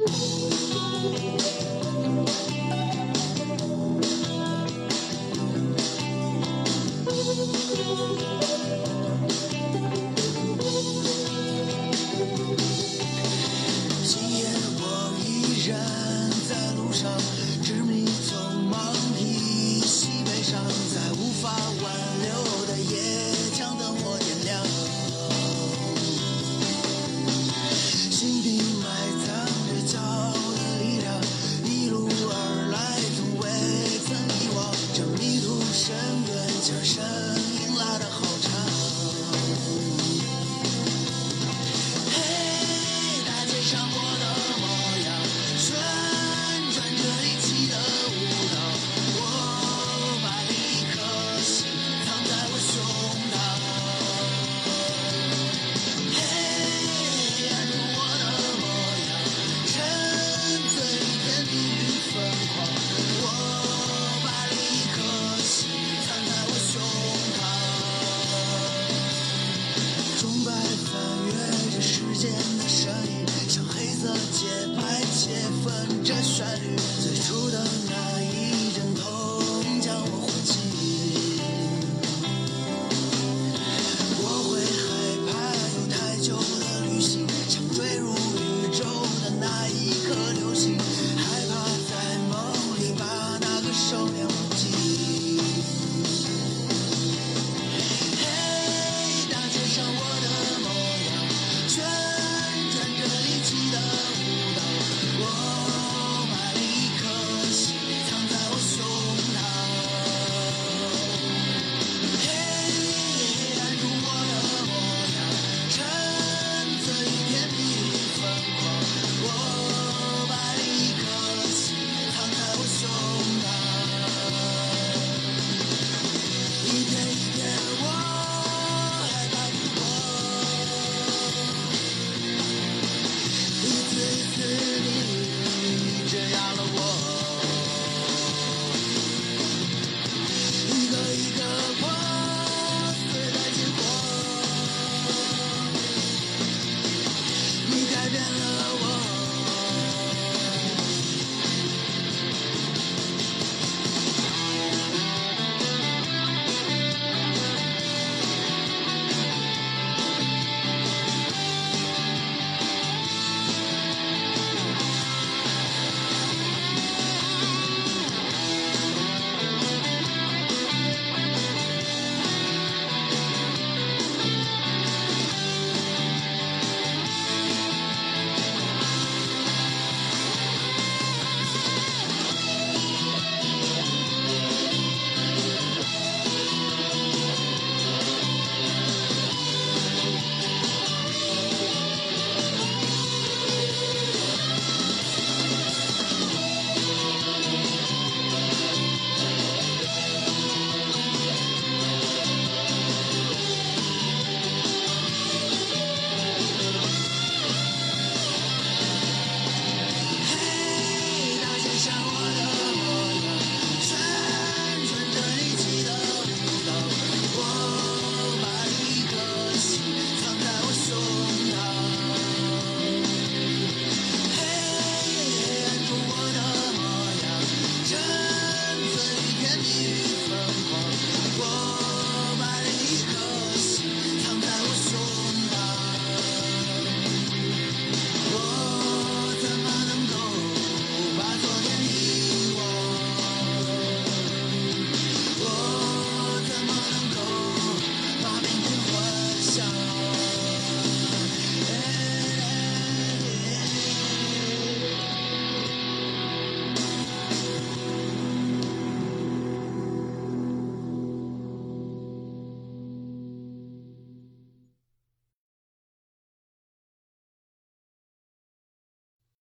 Ooh. 0.00 0.30